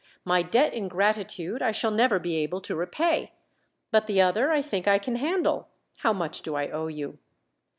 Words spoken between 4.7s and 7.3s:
I can handle. How much do I owe you?"